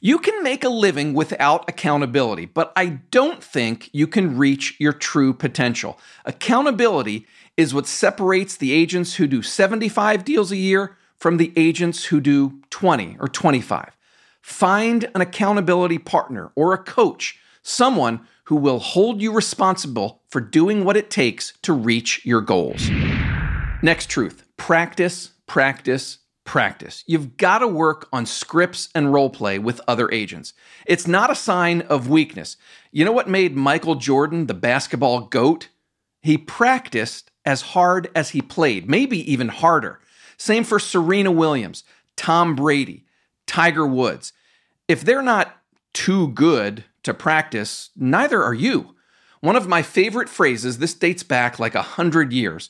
You 0.04 0.18
can 0.18 0.42
make 0.42 0.64
a 0.64 0.68
living 0.68 1.14
without 1.14 1.68
accountability, 1.68 2.44
but 2.44 2.72
I 2.74 2.86
don't 3.12 3.40
think 3.40 3.88
you 3.92 4.08
can 4.08 4.36
reach 4.36 4.74
your 4.80 4.92
true 4.92 5.32
potential. 5.32 5.96
Accountability 6.24 7.24
is 7.56 7.72
what 7.72 7.86
separates 7.86 8.56
the 8.56 8.72
agents 8.72 9.14
who 9.14 9.28
do 9.28 9.42
75 9.42 10.24
deals 10.24 10.50
a 10.50 10.56
year 10.56 10.96
from 11.20 11.36
the 11.36 11.52
agents 11.54 12.06
who 12.06 12.20
do 12.20 12.60
20 12.70 13.16
or 13.20 13.28
25. 13.28 13.96
Find 14.40 15.08
an 15.14 15.20
accountability 15.20 15.98
partner 15.98 16.50
or 16.56 16.72
a 16.72 16.82
coach, 16.82 17.38
someone 17.62 18.26
who 18.46 18.56
will 18.56 18.80
hold 18.80 19.22
you 19.22 19.30
responsible 19.30 20.22
for 20.28 20.40
doing 20.40 20.84
what 20.84 20.96
it 20.96 21.10
takes 21.10 21.52
to 21.62 21.72
reach 21.72 22.26
your 22.26 22.40
goals. 22.40 22.90
Next 23.82 24.10
truth 24.10 24.42
practice, 24.56 25.30
practice, 25.46 26.18
practice. 26.52 27.02
You've 27.06 27.38
got 27.38 27.60
to 27.60 27.66
work 27.66 28.06
on 28.12 28.26
scripts 28.26 28.90
and 28.94 29.10
role 29.10 29.30
play 29.30 29.58
with 29.58 29.80
other 29.88 30.12
agents. 30.12 30.52
It's 30.84 31.06
not 31.06 31.30
a 31.30 31.34
sign 31.34 31.80
of 31.80 32.10
weakness. 32.10 32.58
You 32.90 33.06
know 33.06 33.12
what 33.12 33.26
made 33.26 33.56
Michael 33.56 33.94
Jordan 33.94 34.48
the 34.48 34.52
basketball 34.52 35.22
GOAT? 35.22 35.68
He 36.20 36.36
practiced 36.36 37.30
as 37.46 37.62
hard 37.62 38.10
as 38.14 38.30
he 38.30 38.42
played, 38.42 38.86
maybe 38.86 39.32
even 39.32 39.48
harder. 39.48 40.00
Same 40.36 40.62
for 40.62 40.78
Serena 40.78 41.32
Williams, 41.32 41.84
Tom 42.16 42.54
Brady, 42.54 43.06
Tiger 43.46 43.86
Woods. 43.86 44.34
If 44.88 45.00
they're 45.00 45.22
not 45.22 45.56
too 45.94 46.28
good 46.28 46.84
to 47.04 47.14
practice, 47.14 47.88
neither 47.96 48.42
are 48.42 48.52
you. 48.52 48.94
One 49.40 49.56
of 49.56 49.68
my 49.68 49.80
favorite 49.80 50.28
phrases, 50.28 50.76
this 50.76 50.92
dates 50.92 51.22
back 51.22 51.58
like 51.58 51.74
a 51.74 51.80
hundred 51.80 52.30
years. 52.30 52.68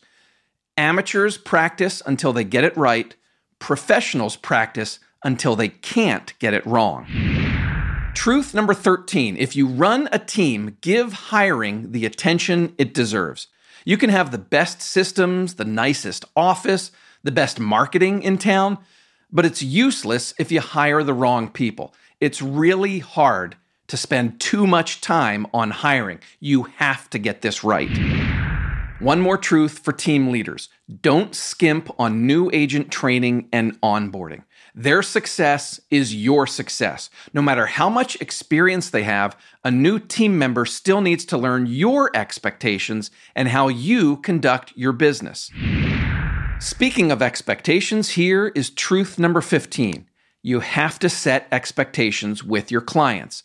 Amateurs 0.77 1.37
practice 1.37 2.01
until 2.07 2.33
they 2.33 2.45
get 2.45 2.63
it 2.63 2.77
right, 2.77 3.17
professionals 3.63 4.35
practice 4.35 4.99
until 5.23 5.55
they 5.55 5.69
can't 5.69 6.37
get 6.41 6.53
it 6.53 6.67
wrong. 6.67 7.07
Truth 8.13 8.55
number 8.55 8.75
13 8.75 9.37
if 9.37 9.55
you 9.55 9.69
run 9.69 10.09
a 10.11 10.19
team, 10.19 10.77
give 10.81 11.13
hiring 11.13 11.93
the 11.93 12.05
attention 12.05 12.75
it 12.77 12.93
deserves. 12.93 13.47
You 13.85 13.97
can 13.97 14.11
have 14.11 14.33
the 14.33 14.39
best 14.39 14.83
systems, 14.83 15.55
the 15.55 15.65
nicest 15.65 16.25
office, 16.35 16.91
the 17.23 17.31
best 17.31 17.61
marketing 17.61 18.25
in 18.25 18.37
town, 18.37 18.79
but 19.31 19.47
it's 19.47 19.63
useless 19.63 20.35
if 20.41 20.51
you 20.51 20.61
hire 20.61 21.05
the 21.05 21.15
wrong 21.15 21.49
people. 21.49 21.95
It's 22.21 22.43
really 22.43 22.99
hard 22.99 23.55
to 23.87 23.97
spend 23.97 24.41
too 24.41 24.67
much 24.67 25.01
time 25.01 25.47
on 25.55 25.71
hiring. 25.71 26.19
You 26.41 26.65
have 26.79 27.09
to 27.11 27.19
get 27.19 27.43
this 27.43 27.63
right. 27.63 27.89
One 29.03 29.21
more 29.21 29.37
truth 29.37 29.81
for 29.81 29.93
team 29.93 30.31
leaders 30.31 30.69
don't 31.01 31.35
skimp 31.35 31.93
on 31.99 32.25
new 32.25 32.49
agent 32.53 32.93
training 32.93 33.49
and 33.53 33.81
onboarding. 33.81 34.45
Their 34.77 35.03
success 35.03 35.81
is 35.91 36.15
your 36.15 36.47
success. 36.47 37.11
No 37.35 37.43
matter 37.43 37.67
how 37.67 37.89
much 37.89 38.15
experience 38.21 38.91
they 38.91 39.03
have, 39.03 39.37
a 39.65 39.73
new 39.73 39.99
team 39.99 40.39
member 40.39 40.65
still 40.65 41.01
needs 41.01 41.25
to 41.25 41.37
learn 41.37 41.67
your 41.67 42.17
expectations 42.17 43.11
and 43.35 43.49
how 43.49 43.67
you 43.67 44.19
conduct 44.19 44.73
your 44.77 44.93
business. 44.93 45.51
Speaking 46.61 47.11
of 47.11 47.21
expectations, 47.21 48.11
here 48.11 48.53
is 48.55 48.71
truth 48.71 49.19
number 49.19 49.41
15. 49.41 50.07
You 50.43 50.61
have 50.61 51.01
to 51.01 51.09
set 51.09 51.49
expectations 51.51 52.45
with 52.45 52.71
your 52.71 52.81
clients. 52.81 53.43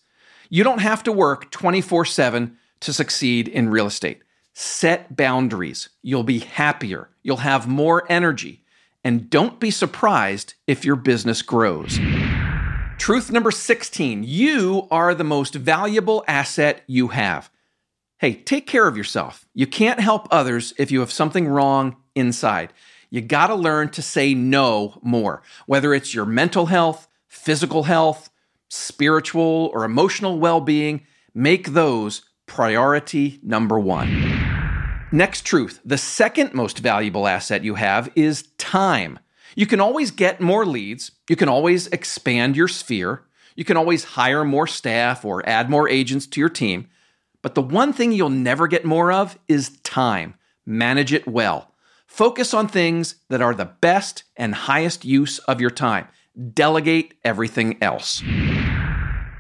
You 0.51 0.63
don't 0.63 0.81
have 0.81 1.01
to 1.01 1.11
work 1.11 1.49
24 1.49 2.05
7 2.05 2.55
to 2.81 2.93
succeed 2.93 3.47
in 3.47 3.69
real 3.69 3.87
estate. 3.87 4.21
Set 4.59 5.15
boundaries. 5.15 5.89
You'll 6.01 6.23
be 6.23 6.39
happier. 6.39 7.09
You'll 7.21 7.37
have 7.37 7.67
more 7.67 8.11
energy. 8.11 8.63
And 9.03 9.29
don't 9.29 9.59
be 9.59 9.69
surprised 9.69 10.55
if 10.65 10.83
your 10.83 10.95
business 10.95 11.43
grows. 11.43 11.99
Truth 12.97 13.31
number 13.31 13.51
16 13.51 14.23
you 14.23 14.87
are 14.89 15.13
the 15.13 15.23
most 15.23 15.53
valuable 15.53 16.25
asset 16.27 16.81
you 16.87 17.09
have. 17.09 17.51
Hey, 18.17 18.33
take 18.33 18.65
care 18.65 18.87
of 18.87 18.97
yourself. 18.97 19.45
You 19.53 19.67
can't 19.67 19.99
help 19.99 20.27
others 20.31 20.73
if 20.79 20.89
you 20.89 21.01
have 21.01 21.11
something 21.11 21.47
wrong 21.47 21.95
inside. 22.15 22.73
You 23.11 23.21
got 23.21 23.47
to 23.47 23.55
learn 23.55 23.89
to 23.89 24.01
say 24.01 24.33
no 24.33 24.99
more, 25.03 25.43
whether 25.67 25.93
it's 25.93 26.15
your 26.15 26.25
mental 26.25 26.65
health, 26.65 27.07
physical 27.27 27.83
health, 27.83 28.31
spiritual, 28.69 29.69
or 29.71 29.83
emotional 29.83 30.39
well 30.39 30.61
being. 30.61 31.05
Make 31.35 31.73
those 31.73 32.23
priority 32.47 33.39
number 33.43 33.79
one. 33.79 34.26
Next 35.11 35.45
truth 35.45 35.79
the 35.85 35.97
second 35.97 36.53
most 36.53 36.79
valuable 36.79 37.27
asset 37.27 37.63
you 37.63 37.75
have 37.75 38.11
is 38.15 38.49
time. 38.57 39.19
You 39.55 39.65
can 39.65 39.79
always 39.79 40.11
get 40.11 40.41
more 40.41 40.65
leads, 40.65 41.11
you 41.29 41.37
can 41.37 41.47
always 41.47 41.87
expand 41.87 42.57
your 42.57 42.67
sphere, 42.67 43.23
you 43.55 43.63
can 43.63 43.77
always 43.77 44.03
hire 44.03 44.43
more 44.43 44.67
staff 44.67 45.23
or 45.23 45.47
add 45.47 45.69
more 45.69 45.87
agents 45.87 46.27
to 46.27 46.41
your 46.41 46.49
team. 46.49 46.89
But 47.41 47.55
the 47.55 47.61
one 47.61 47.93
thing 47.93 48.11
you'll 48.11 48.29
never 48.29 48.67
get 48.67 48.83
more 48.83 49.11
of 49.11 49.39
is 49.47 49.77
time. 49.83 50.35
Manage 50.65 51.13
it 51.13 51.25
well. 51.25 51.73
Focus 52.05 52.53
on 52.53 52.67
things 52.67 53.15
that 53.29 53.41
are 53.41 53.55
the 53.55 53.65
best 53.65 54.25
and 54.35 54.53
highest 54.53 55.05
use 55.05 55.39
of 55.39 55.61
your 55.61 55.69
time. 55.69 56.07
Delegate 56.53 57.13
everything 57.23 57.77
else. 57.81 58.21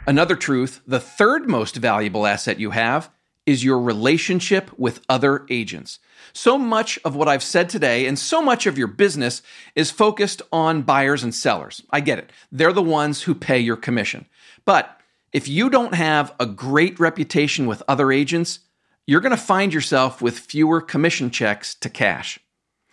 Another 0.07 0.37
truth 0.37 0.79
the 0.87 1.01
third 1.01 1.49
most 1.49 1.75
valuable 1.75 2.25
asset 2.25 2.57
you 2.57 2.71
have 2.71 3.09
is 3.47 3.63
your 3.63 3.79
relationship 3.79 4.69
with 4.77 5.03
other 5.09 5.45
agents. 5.49 5.97
So 6.33 6.57
much 6.57 6.99
of 7.03 7.15
what 7.15 7.27
I've 7.27 7.41
said 7.41 7.69
today 7.69 8.05
and 8.05 8.19
so 8.19 8.41
much 8.41 8.67
of 8.67 8.77
your 8.77 8.87
business 8.87 9.41
is 9.73 9.89
focused 9.89 10.43
on 10.51 10.83
buyers 10.83 11.23
and 11.23 11.33
sellers. 11.33 11.81
I 11.89 12.01
get 12.01 12.19
it. 12.19 12.31
They're 12.51 12.73
the 12.73 12.83
ones 12.83 13.23
who 13.23 13.33
pay 13.33 13.57
your 13.57 13.77
commission. 13.77 14.25
But 14.65 14.99
if 15.31 15.47
you 15.47 15.69
don't 15.69 15.95
have 15.95 16.35
a 16.39 16.45
great 16.45 16.99
reputation 16.99 17.65
with 17.65 17.81
other 17.87 18.11
agents, 18.11 18.59
you're 19.07 19.21
going 19.21 19.35
to 19.35 19.41
find 19.41 19.73
yourself 19.73 20.21
with 20.21 20.37
fewer 20.37 20.81
commission 20.81 21.31
checks 21.31 21.73
to 21.75 21.89
cash. 21.89 22.39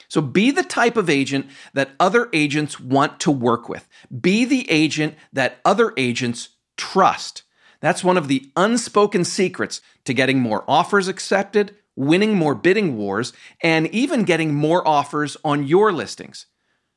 So 0.08 0.20
be 0.20 0.52
the 0.52 0.62
type 0.62 0.96
of 0.96 1.10
agent 1.10 1.46
that 1.72 1.90
other 1.98 2.28
agents 2.32 2.78
want 2.78 3.18
to 3.20 3.32
work 3.32 3.68
with. 3.68 3.88
Be 4.20 4.44
the 4.44 4.70
agent 4.70 5.16
that 5.32 5.58
other 5.64 5.92
agents 5.96 6.50
trust. 6.76 7.42
That's 7.84 8.02
one 8.02 8.16
of 8.16 8.28
the 8.28 8.50
unspoken 8.56 9.26
secrets 9.26 9.82
to 10.06 10.14
getting 10.14 10.40
more 10.40 10.64
offers 10.66 11.06
accepted, 11.06 11.76
winning 11.94 12.34
more 12.34 12.54
bidding 12.54 12.96
wars, 12.96 13.34
and 13.60 13.88
even 13.88 14.22
getting 14.22 14.54
more 14.54 14.88
offers 14.88 15.36
on 15.44 15.66
your 15.66 15.92
listings. 15.92 16.46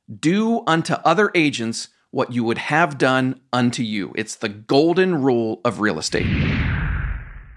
Do 0.09 0.63
unto 0.65 0.93
other 1.03 1.29
agents 1.35 1.89
what 2.11 2.31
you 2.31 2.45
would 2.45 2.57
have 2.59 2.97
done 2.97 3.41
unto 3.51 3.83
you. 3.83 4.13
It's 4.15 4.35
the 4.37 4.47
golden 4.47 5.21
rule 5.21 5.59
of 5.65 5.81
real 5.81 5.99
estate. 5.99 6.25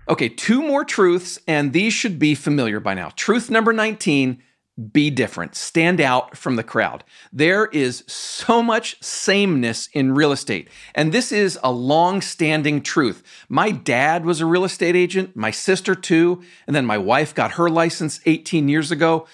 Okay, 0.09 0.29
two 0.29 0.61
more 0.61 0.85
truths, 0.85 1.39
and 1.47 1.73
these 1.73 1.93
should 1.93 2.19
be 2.19 2.35
familiar 2.35 2.81
by 2.81 2.95
now. 2.95 3.11
Truth 3.15 3.49
number 3.49 3.73
19 3.73 4.43
be 4.81 5.11
different, 5.11 5.55
stand 5.55 6.01
out 6.01 6.37
from 6.37 6.57
the 6.57 6.63
crowd. 6.63 7.05
There 7.33 7.67
is 7.67 8.05
so 8.07 8.63
much 8.63 9.03
sameness 9.03 9.89
in 9.93 10.15
real 10.15 10.33
estate, 10.33 10.69
and 10.95 11.13
this 11.13 11.33
is 11.33 11.59
a 11.63 11.71
long 11.71 12.21
standing 12.21 12.83
truth. 12.83 13.23
My 13.49 13.71
dad 13.71 14.25
was 14.25 14.41
a 14.41 14.47
real 14.47 14.65
estate 14.65 14.97
agent, 14.97 15.37
my 15.37 15.51
sister 15.51 15.95
too, 15.95 16.43
and 16.67 16.75
then 16.75 16.87
my 16.87 16.99
wife 16.99 17.35
got 17.35 17.53
her 17.53 17.69
license 17.69 18.21
18 18.27 18.69
years 18.69 18.91
ago. 18.91 19.27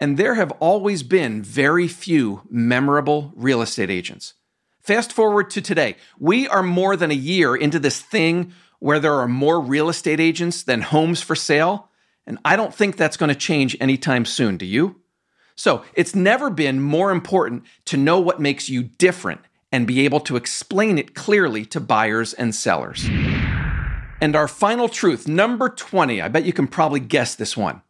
And 0.00 0.16
there 0.16 0.34
have 0.34 0.50
always 0.60 1.02
been 1.02 1.42
very 1.42 1.88
few 1.88 2.42
memorable 2.50 3.32
real 3.36 3.62
estate 3.62 3.90
agents. 3.90 4.34
Fast 4.80 5.12
forward 5.12 5.48
to 5.50 5.62
today. 5.62 5.96
We 6.18 6.46
are 6.48 6.62
more 6.62 6.96
than 6.96 7.10
a 7.10 7.14
year 7.14 7.56
into 7.56 7.78
this 7.78 8.00
thing 8.00 8.52
where 8.80 9.00
there 9.00 9.14
are 9.14 9.28
more 9.28 9.60
real 9.60 9.88
estate 9.88 10.20
agents 10.20 10.62
than 10.62 10.82
homes 10.82 11.22
for 11.22 11.34
sale. 11.34 11.88
And 12.26 12.38
I 12.44 12.56
don't 12.56 12.74
think 12.74 12.96
that's 12.96 13.16
going 13.16 13.28
to 13.28 13.34
change 13.34 13.76
anytime 13.80 14.24
soon, 14.24 14.56
do 14.56 14.66
you? 14.66 15.00
So 15.56 15.84
it's 15.94 16.14
never 16.14 16.50
been 16.50 16.80
more 16.80 17.10
important 17.10 17.64
to 17.86 17.96
know 17.96 18.18
what 18.18 18.40
makes 18.40 18.68
you 18.68 18.82
different 18.82 19.40
and 19.70 19.86
be 19.86 20.04
able 20.04 20.20
to 20.20 20.36
explain 20.36 20.98
it 20.98 21.14
clearly 21.14 21.64
to 21.66 21.80
buyers 21.80 22.32
and 22.32 22.54
sellers. 22.54 23.04
And 24.20 24.36
our 24.36 24.48
final 24.48 24.88
truth, 24.88 25.28
number 25.28 25.68
20, 25.68 26.22
I 26.22 26.28
bet 26.28 26.44
you 26.44 26.52
can 26.52 26.66
probably 26.66 27.00
guess 27.00 27.34
this 27.34 27.56
one 27.56 27.82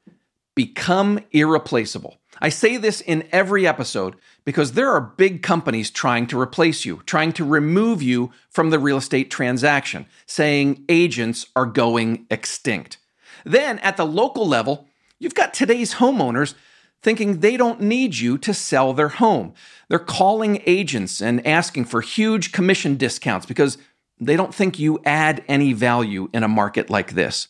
become 0.55 1.19
irreplaceable. 1.33 2.17
I 2.41 2.49
say 2.49 2.77
this 2.77 3.01
in 3.01 3.29
every 3.33 3.67
episode 3.67 4.17
because 4.45 4.73
there 4.73 4.91
are 4.91 5.01
big 5.01 5.43
companies 5.43 5.91
trying 5.91 6.27
to 6.29 6.41
replace 6.41 6.85
you, 6.85 7.03
trying 7.07 7.33
to 7.35 7.45
remove 7.45 8.03
you 8.03 8.31
from 8.51 8.71
the 8.71 8.79
real 8.79 8.97
estate 8.97 9.31
transaction, 9.31 10.07
saying 10.27 10.85
agents 10.89 11.47
are 11.57 11.67
going 11.67 12.27
extinct. 12.31 12.99
Then 13.45 13.79
at 13.81 13.97
the 13.97 14.07
local 14.07 14.47
level, 14.47 14.87
you've 15.19 15.35
got 15.35 15.55
today's 15.55 15.95
homeowners 15.95 16.55
thinking 17.03 17.41
they 17.41 17.57
don't 17.57 17.83
need 17.83 18.17
you 18.17 18.39
to 18.39 18.55
sell 18.55 18.95
their 18.95 19.09
home. 19.09 19.53
They're 19.89 19.99
calling 19.99 20.63
agents 20.67 21.21
and 21.21 21.47
asking 21.47 21.85
for 21.85 22.01
huge 22.01 22.51
commission 22.51 22.97
discounts 22.97 23.45
because 23.45 23.77
they 24.19 24.37
don't 24.37 24.55
think 24.55 24.79
you 24.79 25.01
add 25.05 25.45
any 25.47 25.75
value 25.75 26.31
in 26.33 26.43
a 26.43 26.49
market 26.49 26.89
like 26.89 27.13
this. 27.13 27.49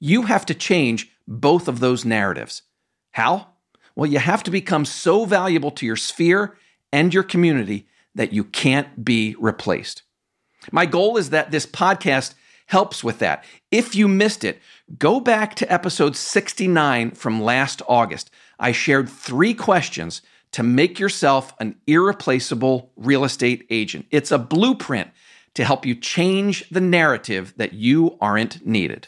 You 0.00 0.22
have 0.22 0.46
to 0.46 0.54
change 0.54 1.10
both 1.28 1.68
of 1.68 1.80
those 1.80 2.04
narratives. 2.04 2.62
How? 3.12 3.48
Well, 3.94 4.10
you 4.10 4.18
have 4.18 4.42
to 4.44 4.50
become 4.50 4.86
so 4.86 5.26
valuable 5.26 5.70
to 5.72 5.86
your 5.86 5.96
sphere 5.96 6.56
and 6.92 7.12
your 7.12 7.22
community 7.22 7.86
that 8.14 8.32
you 8.32 8.44
can't 8.44 9.04
be 9.04 9.36
replaced. 9.38 10.02
My 10.70 10.86
goal 10.86 11.16
is 11.16 11.30
that 11.30 11.50
this 11.50 11.66
podcast 11.66 12.34
helps 12.72 13.04
with 13.04 13.18
that. 13.18 13.44
If 13.70 13.94
you 13.94 14.08
missed 14.08 14.44
it, 14.44 14.58
go 14.98 15.20
back 15.20 15.54
to 15.56 15.70
episode 15.70 16.16
69 16.16 17.10
from 17.10 17.42
last 17.42 17.82
August. 17.86 18.30
I 18.58 18.72
shared 18.72 19.10
three 19.10 19.52
questions 19.52 20.22
to 20.52 20.62
make 20.62 20.98
yourself 20.98 21.52
an 21.60 21.76
irreplaceable 21.86 22.90
real 22.96 23.24
estate 23.24 23.66
agent. 23.68 24.06
It's 24.10 24.32
a 24.32 24.38
blueprint 24.38 25.10
to 25.52 25.66
help 25.66 25.84
you 25.84 25.94
change 25.94 26.66
the 26.70 26.80
narrative 26.80 27.52
that 27.58 27.74
you 27.74 28.16
aren't 28.22 28.66
needed. 28.66 29.06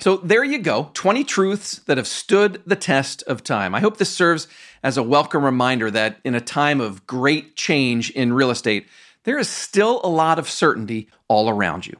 So 0.00 0.16
there 0.16 0.42
you 0.42 0.58
go 0.58 0.90
20 0.94 1.22
truths 1.24 1.80
that 1.80 1.98
have 1.98 2.08
stood 2.08 2.62
the 2.64 2.76
test 2.76 3.22
of 3.24 3.44
time. 3.44 3.74
I 3.74 3.80
hope 3.80 3.98
this 3.98 4.08
serves 4.08 4.48
as 4.82 4.96
a 4.96 5.02
welcome 5.02 5.44
reminder 5.44 5.90
that 5.90 6.18
in 6.24 6.34
a 6.34 6.40
time 6.40 6.80
of 6.80 7.06
great 7.06 7.56
change 7.56 8.08
in 8.12 8.32
real 8.32 8.50
estate, 8.50 8.86
there 9.28 9.38
is 9.38 9.50
still 9.50 10.00
a 10.02 10.08
lot 10.08 10.38
of 10.38 10.48
certainty 10.48 11.06
all 11.28 11.50
around 11.50 11.86
you. 11.86 11.94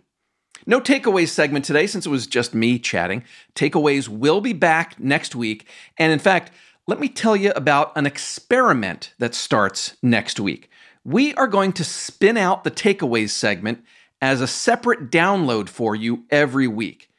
No 0.65 0.81
takeaways 0.81 1.29
segment 1.29 1.63
today 1.63 1.87
since 1.87 2.07
it 2.07 2.09
was 2.09 2.27
just 2.27 2.55
me 2.55 2.79
chatting. 2.79 3.23
Takeaways 3.55 4.09
will 4.09 4.41
be 4.41 4.55
back 4.55 4.99
next 4.99 5.37
week. 5.37 5.67
And 5.99 6.11
in 6.11 6.21
fact, 6.21 6.51
let 6.87 6.99
me 6.99 7.11
tell 7.11 7.37
you 7.37 7.51
about 7.51 7.95
an 7.99 8.07
experiment 8.07 9.13
that 9.19 9.35
starts 9.35 9.95
next 10.03 10.41
week. 10.41 10.71
We 11.05 11.35
are 11.35 11.47
going 11.47 11.75
to 11.75 11.85
spin 11.85 12.39
out 12.39 12.65
the 12.65 12.71
takeaways 12.71 13.29
segment 13.29 13.85
as 14.23 14.41
a 14.41 14.47
separate 14.47 15.11
download 15.11 15.69
for 15.69 15.95
you 15.95 16.25
every 16.31 16.67
week. 16.67 17.11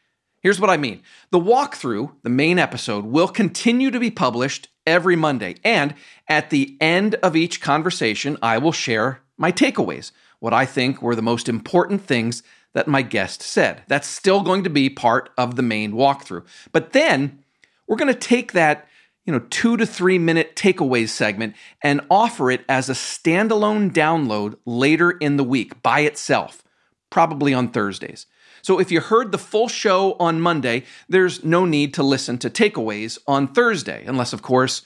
Here's 0.41 0.59
what 0.59 0.71
I 0.71 0.77
mean 0.77 1.03
the 1.29 1.37
walkthrough, 1.37 2.15
the 2.23 2.31
main 2.31 2.57
episode, 2.57 3.05
will 3.05 3.27
continue 3.27 3.91
to 3.91 3.99
be 3.99 4.09
published 4.09 4.69
every 4.87 5.15
Monday. 5.15 5.57
And 5.63 5.93
at 6.27 6.49
the 6.49 6.77
end 6.81 7.13
of 7.21 7.35
each 7.35 7.61
conversation, 7.61 8.39
I 8.41 8.57
will 8.57 8.71
share 8.71 9.21
my 9.39 9.51
takeaways, 9.51 10.11
what 10.39 10.53
I 10.53 10.65
think 10.65 11.01
were 11.01 11.15
the 11.15 11.21
most 11.23 11.49
important 11.49 12.03
things 12.03 12.43
that 12.73 12.87
my 12.87 13.01
guest 13.01 13.41
said. 13.41 13.81
That's 13.87 14.07
still 14.07 14.41
going 14.41 14.63
to 14.65 14.69
be 14.69 14.89
part 14.89 15.31
of 15.37 15.55
the 15.55 15.63
main 15.63 15.93
walkthrough. 15.93 16.45
But 16.71 16.93
then 16.93 17.43
we're 17.87 17.97
going 17.97 18.13
to 18.13 18.19
take 18.19 18.51
that 18.51 18.87
you 19.25 19.33
know, 19.33 19.45
two 19.51 19.77
to 19.77 19.85
three 19.85 20.17
minute 20.17 20.55
takeaways 20.55 21.09
segment 21.09 21.55
and 21.83 22.01
offer 22.09 22.49
it 22.49 22.65
as 22.67 22.89
a 22.89 22.93
standalone 22.93 23.91
download 23.91 24.55
later 24.65 25.11
in 25.11 25.37
the 25.37 25.43
week 25.43 25.83
by 25.83 25.99
itself, 25.99 26.63
probably 27.11 27.53
on 27.53 27.69
Thursdays. 27.69 28.25
So 28.63 28.79
if 28.79 28.91
you 28.91 29.01
heard 29.01 29.31
the 29.31 29.37
full 29.37 29.67
show 29.67 30.13
on 30.13 30.41
Monday, 30.41 30.83
there's 31.07 31.43
no 31.43 31.63
need 31.63 31.93
to 31.93 32.01
listen 32.03 32.39
to 32.39 32.49
takeaways 32.49 33.19
on 33.27 33.47
Thursday, 33.47 34.03
unless, 34.05 34.33
of 34.33 34.41
course, 34.41 34.81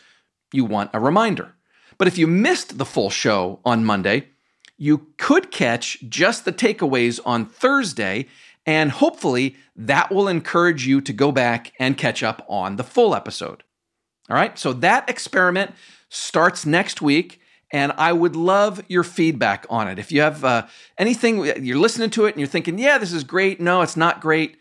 you 0.52 0.66
want 0.66 0.92
a 0.94 1.00
reminder. 1.00 1.54
But 1.98 2.10
if 2.10 2.18
you 2.18 2.28
missed 2.28 2.78
the 2.78 2.86
full 2.86 3.10
show 3.10 3.62
on 3.64 3.86
Monday, 3.86 4.28
you 4.78 5.08
could 5.18 5.52
catch 5.52 6.00
just 6.10 6.46
the 6.46 6.54
takeaways 6.54 7.20
on 7.26 7.46
Thursday, 7.46 8.28
and 8.66 8.92
hopefully 8.92 9.56
that 9.76 10.12
will 10.12 10.28
encourage 10.28 10.88
you 10.88 11.02
to 11.02 11.14
go 11.14 11.32
back 11.32 11.74
and 11.80 11.98
catch 11.98 12.24
up 12.24 12.46
on 12.48 12.76
the 12.76 12.84
full 12.84 13.16
episode. 13.16 13.64
All 14.30 14.36
right, 14.36 14.58
so 14.58 14.74
that 14.74 15.10
experiment 15.10 15.72
starts 16.10 16.66
next 16.66 17.02
week 17.02 17.42
and 17.74 17.92
I 17.98 18.14
would 18.14 18.36
love 18.36 18.84
your 18.88 19.04
feedback 19.04 19.66
on 19.68 19.88
it. 19.88 19.98
If 19.98 20.12
you 20.12 20.22
have 20.22 20.46
uh, 20.46 20.68
anything, 20.98 21.44
you're 21.66 21.80
listening 21.80 22.12
to 22.12 22.26
it 22.26 22.30
and 22.34 22.40
you're 22.40 22.48
thinking, 22.48 22.78
yeah, 22.78 23.00
this 23.00 23.12
is 23.12 23.24
great. 23.24 23.60
No, 23.60 23.82
it's 23.82 23.98
not 23.98 24.22
great. 24.22 24.58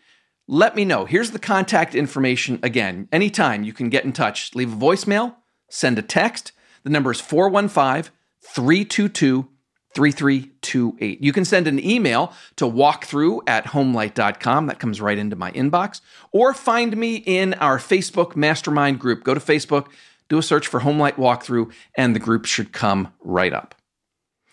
Let 0.48 0.74
me 0.74 0.86
know. 0.86 1.04
Here's 1.04 1.30
the 1.30 1.38
contact 1.38 1.94
information 1.94 2.58
again. 2.62 3.08
Anytime 3.12 3.64
you 3.64 3.74
can 3.74 3.90
get 3.90 4.06
in 4.06 4.12
touch, 4.12 4.54
leave 4.54 4.72
a 4.72 4.76
voicemail, 4.76 5.36
send 5.68 5.98
a 5.98 6.02
text. 6.02 6.52
The 6.84 6.90
number 6.90 7.12
is 7.12 7.20
415 7.20 8.10
322 8.42 9.48
3328. 9.94 11.22
You 11.22 11.32
can 11.32 11.44
send 11.44 11.66
an 11.66 11.84
email 11.84 12.32
to 12.56 12.64
walkthrough 12.64 13.40
at 13.46 13.66
homelight.com. 13.66 14.66
That 14.66 14.78
comes 14.78 15.00
right 15.00 15.18
into 15.18 15.36
my 15.36 15.52
inbox. 15.52 16.00
Or 16.30 16.54
find 16.54 16.96
me 16.96 17.16
in 17.16 17.54
our 17.54 17.78
Facebook 17.78 18.36
mastermind 18.36 18.98
group. 18.98 19.24
Go 19.24 19.34
to 19.34 19.40
Facebook 19.40 19.88
do 20.32 20.38
a 20.38 20.42
search 20.42 20.66
for 20.66 20.80
Homelight 20.80 21.16
Walkthrough, 21.16 21.70
and 21.94 22.16
the 22.16 22.18
group 22.18 22.46
should 22.46 22.72
come 22.72 23.12
right 23.20 23.52
up. 23.52 23.74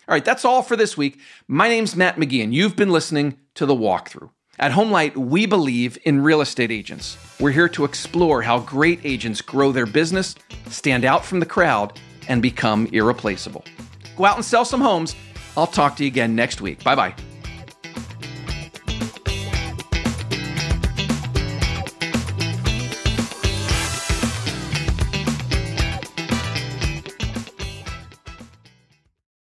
All 0.06 0.12
right, 0.12 0.22
that's 0.22 0.44
all 0.44 0.62
for 0.62 0.76
this 0.76 0.94
week. 0.94 1.18
My 1.48 1.68
name's 1.68 1.96
Matt 1.96 2.16
McGee, 2.16 2.44
and 2.44 2.54
you've 2.54 2.76
been 2.76 2.90
listening 2.90 3.38
to 3.54 3.64
The 3.64 3.74
Walkthrough. 3.74 4.28
At 4.58 4.72
Homelight, 4.72 5.16
we 5.16 5.46
believe 5.46 5.96
in 6.04 6.20
real 6.20 6.42
estate 6.42 6.70
agents. 6.70 7.16
We're 7.40 7.52
here 7.52 7.68
to 7.70 7.84
explore 7.84 8.42
how 8.42 8.58
great 8.58 9.00
agents 9.04 9.40
grow 9.40 9.72
their 9.72 9.86
business, 9.86 10.34
stand 10.68 11.06
out 11.06 11.24
from 11.24 11.40
the 11.40 11.46
crowd, 11.46 11.98
and 12.28 12.42
become 12.42 12.86
irreplaceable. 12.92 13.64
Go 14.18 14.26
out 14.26 14.36
and 14.36 14.44
sell 14.44 14.66
some 14.66 14.82
homes. 14.82 15.16
I'll 15.60 15.66
talk 15.66 15.96
to 15.96 16.04
you 16.04 16.08
again 16.08 16.34
next 16.34 16.62
week. 16.62 16.82
Bye 16.82 16.94
bye. 16.94 17.14